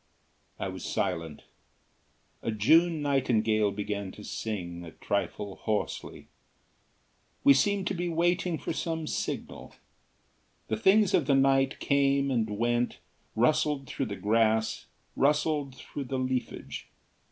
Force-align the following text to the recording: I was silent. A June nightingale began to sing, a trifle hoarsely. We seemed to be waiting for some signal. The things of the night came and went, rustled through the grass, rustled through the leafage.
I 0.57 0.67
was 0.67 0.83
silent. 0.83 1.43
A 2.41 2.49
June 2.49 3.03
nightingale 3.03 3.69
began 3.69 4.11
to 4.13 4.23
sing, 4.23 4.83
a 4.83 4.89
trifle 4.93 5.57
hoarsely. 5.57 6.27
We 7.43 7.53
seemed 7.53 7.85
to 7.85 7.93
be 7.93 8.09
waiting 8.09 8.57
for 8.57 8.73
some 8.73 9.05
signal. 9.05 9.75
The 10.69 10.77
things 10.77 11.13
of 11.13 11.27
the 11.27 11.35
night 11.35 11.77
came 11.79 12.31
and 12.31 12.49
went, 12.49 12.97
rustled 13.35 13.85
through 13.85 14.07
the 14.07 14.15
grass, 14.15 14.87
rustled 15.15 15.75
through 15.75 16.05
the 16.05 16.17
leafage. 16.17 16.87